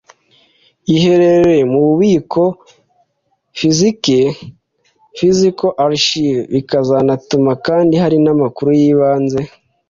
[0.95, 2.41] iherereye mu bubiko
[3.57, 4.19] fizike
[5.17, 9.39] physical archive bikazanatuma kandi hari amakuru y ibanze